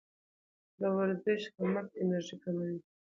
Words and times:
د 0.79 0.81
ورزش 0.97 1.41
کمښت 1.55 1.91
انرژي 2.01 2.35
کموي. 2.43 2.77